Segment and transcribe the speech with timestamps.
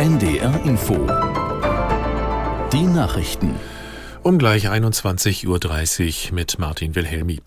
[0.00, 0.94] NDR Info.
[2.72, 3.54] Die Nachrichten.
[4.22, 5.46] Um gleich 21.30
[6.28, 7.42] Uhr mit Martin Wilhelmi.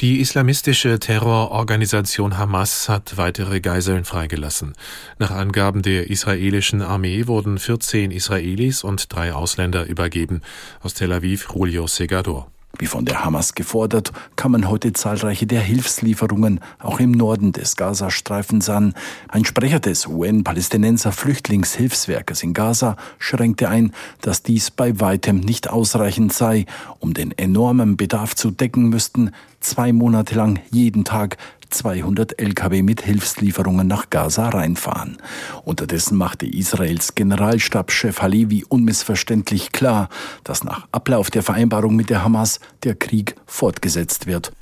[0.00, 4.74] Die islamistische Terrororganisation Hamas hat weitere Geiseln freigelassen.
[5.18, 10.42] Nach Angaben der israelischen Armee wurden 14 Israelis und drei Ausländer übergeben.
[10.82, 12.50] Aus Tel Aviv Julio Segador.
[12.78, 18.70] Wie von der Hamas gefordert, kamen heute zahlreiche der Hilfslieferungen auch im Norden des Gazastreifens
[18.70, 18.94] an.
[19.26, 26.32] Ein Sprecher des UN-Palästinenser Flüchtlingshilfswerkes in Gaza schränkte ein, dass dies bei weitem nicht ausreichend
[26.32, 26.66] sei.
[27.00, 31.36] Um den enormen Bedarf zu decken, müssten zwei Monate lang jeden Tag
[31.70, 35.18] 200 Lkw mit Hilfslieferungen nach Gaza reinfahren.
[35.64, 40.08] Unterdessen machte Israels Generalstabschef Halevi unmissverständlich klar,
[40.44, 44.52] dass nach Ablauf der Vereinbarung mit der Hamas der Krieg fortgesetzt wird.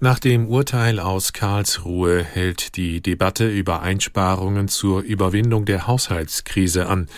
[0.00, 7.08] Nach dem Urteil aus Karlsruhe hält die Debatte über Einsparungen zur Überwindung der Haushaltskrise an.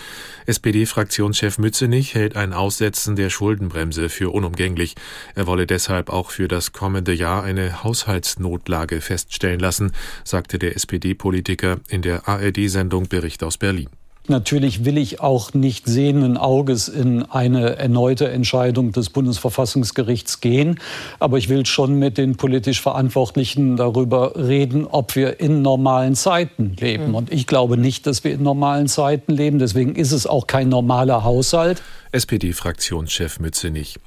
[0.47, 4.95] SPD-Fraktionschef Mützenich hält ein Aussetzen der Schuldenbremse für unumgänglich.
[5.35, 9.91] Er wolle deshalb auch für das kommende Jahr eine Haushaltsnotlage feststellen lassen,
[10.23, 13.89] sagte der SPD-Politiker in der ARD-Sendung Bericht aus Berlin.
[14.27, 20.79] Natürlich will ich auch nicht sehenden Auges in eine erneute Entscheidung des Bundesverfassungsgerichts gehen.
[21.19, 26.75] Aber ich will schon mit den politisch Verantwortlichen darüber reden, ob wir in normalen Zeiten
[26.79, 27.09] leben.
[27.09, 27.15] Mhm.
[27.15, 29.57] Und ich glaube nicht, dass wir in normalen Zeiten leben.
[29.57, 31.81] Deswegen ist es auch kein normaler Haushalt.
[32.11, 33.99] SPD-Fraktionschef Mütze nicht.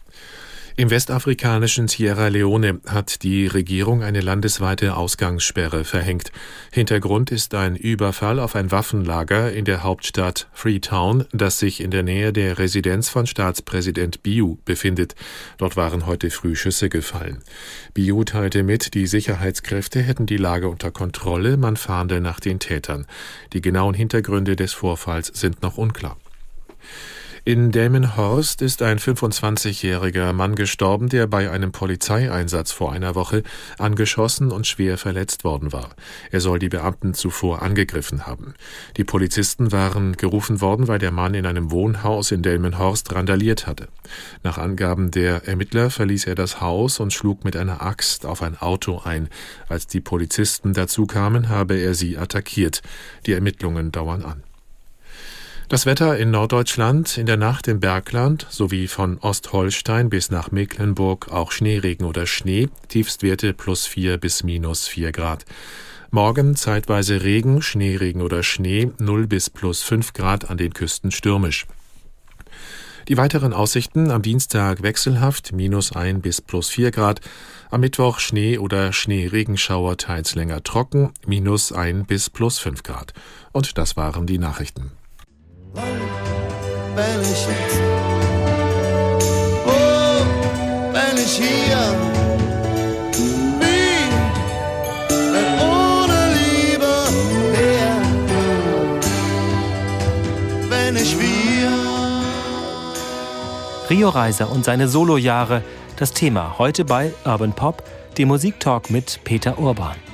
[0.77, 6.33] Im westafrikanischen Sierra Leone hat die Regierung eine landesweite Ausgangssperre verhängt.
[6.73, 12.03] Hintergrund ist ein Überfall auf ein Waffenlager in der Hauptstadt Freetown, das sich in der
[12.03, 15.15] Nähe der Residenz von Staatspräsident Biu befindet.
[15.59, 17.39] Dort waren heute früh Schüsse gefallen.
[17.95, 23.07] Biu teilte mit, die Sicherheitskräfte hätten die Lage unter Kontrolle, man fahnde nach den Tätern.
[23.53, 26.17] Die genauen Hintergründe des Vorfalls sind noch unklar.
[27.47, 33.43] In Delmenhorst ist ein 25-jähriger Mann gestorben, der bei einem Polizeieinsatz vor einer Woche
[33.77, 35.91] angeschossen und schwer verletzt worden war.
[36.31, 38.55] Er soll die Beamten zuvor angegriffen haben.
[38.97, 43.89] Die Polizisten waren gerufen worden, weil der Mann in einem Wohnhaus in Delmenhorst randaliert hatte.
[44.43, 48.57] Nach Angaben der Ermittler verließ er das Haus und schlug mit einer Axt auf ein
[48.57, 49.29] Auto ein.
[49.69, 52.81] Als die Polizisten dazu kamen, habe er sie attackiert.
[53.27, 54.54] Die Ermittlungen dauern an.
[55.71, 61.33] Das Wetter in Norddeutschland, in der Nacht im Bergland sowie von Ostholstein bis nach Mecklenburg
[61.33, 65.47] auch Schneeregen oder Schnee, Tiefstwerte plus 4 bis minus 4 Grad.
[66.11, 71.67] Morgen zeitweise Regen, Schneeregen oder Schnee, 0 bis plus 5 Grad an den Küsten stürmisch.
[73.09, 77.23] Die weiteren Aussichten am Dienstag wechselhaft, minus 1 bis plus 4 Grad.
[77.71, 83.15] Am Mittwoch Schnee oder Schneeregenschauer teils länger trocken, minus 1 bis plus 5 Grad.
[83.53, 84.93] Und das waren die Nachrichten
[85.75, 87.81] wenn ich jetzt,
[89.67, 90.25] oh,
[90.93, 92.15] wenn ich hier
[101.21, 101.69] wir.
[103.91, 105.63] Rio Reiser und seine Solojahre,
[105.97, 107.83] das Thema heute bei Urban Pop,
[108.17, 110.14] dem Musiktalk mit Peter Urban.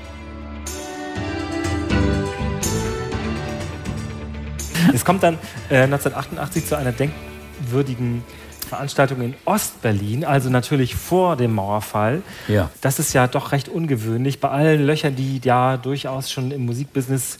[4.95, 5.35] Es kommt dann
[5.69, 8.23] äh, 1988 zu einer denkwürdigen
[8.71, 12.23] Veranstaltung in Ostberlin, also natürlich vor dem Mauerfall.
[12.47, 12.71] Ja.
[12.81, 14.41] Das ist ja doch recht ungewöhnlich.
[14.41, 17.39] Bei allen Löchern, die ja durchaus schon im Musikbusiness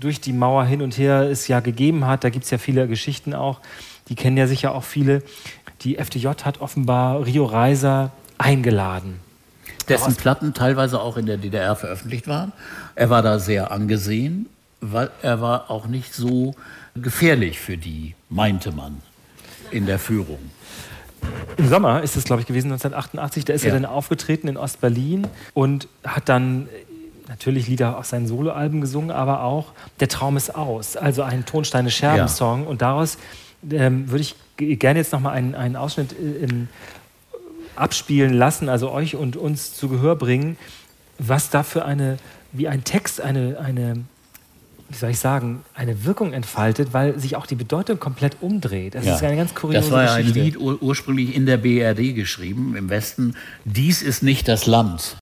[0.00, 2.88] durch die Mauer hin und her es ja gegeben hat, da gibt es ja viele
[2.88, 3.60] Geschichten auch,
[4.08, 5.22] die kennen ja sicher auch viele.
[5.82, 9.20] Die FDJ hat offenbar Rio Reiser eingeladen.
[9.88, 12.52] Dessen Platten teilweise auch in der DDR veröffentlicht waren.
[12.94, 14.46] Er war da sehr angesehen
[14.80, 16.54] weil er war auch nicht so
[16.94, 19.02] gefährlich für die, meinte man
[19.70, 20.38] in der Führung.
[21.56, 23.44] Im Sommer ist es, glaube ich, gewesen, 1988.
[23.44, 23.70] Da ist ja.
[23.70, 26.68] er dann aufgetreten in Ostberlin und hat dann
[27.28, 31.90] natürlich Lieder aus seinen Soloalben gesungen, aber auch Der Traum ist aus, also ein Tonsteine
[31.90, 32.62] Scherben-Song.
[32.64, 32.68] Ja.
[32.68, 33.18] Und daraus
[33.70, 36.48] ähm, würde ich gerne jetzt nochmal einen, einen Ausschnitt äh,
[37.76, 40.56] abspielen lassen, also euch und uns zu Gehör bringen,
[41.18, 42.18] was da für eine,
[42.52, 44.04] wie ein Text eine, eine
[44.90, 48.94] wie soll ich sagen, eine Wirkung entfaltet, weil sich auch die Bedeutung komplett umdreht.
[48.94, 49.14] Das ja.
[49.14, 52.74] ist eine ganz kuriose Das war ja ein Lied ur ursprünglich in der BRD geschrieben,
[52.76, 53.36] im Westen.
[53.64, 55.16] Dies ist nicht das Land.